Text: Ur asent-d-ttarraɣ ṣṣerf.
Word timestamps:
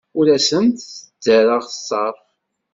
Ur 0.17 0.27
asent-d-ttarraɣ 0.35 1.61
ṣṣerf. 1.75 2.19